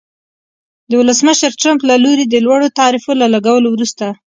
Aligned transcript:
د 0.89 0.91
ولسمشر 1.01 1.51
ټرمپ 1.61 1.81
له 1.89 1.95
لوري 2.03 2.25
د 2.27 2.35
لوړو 2.45 2.67
تعرفو 2.79 3.11
له 3.21 3.27
لګولو 3.33 3.67
وروسته 3.71 4.05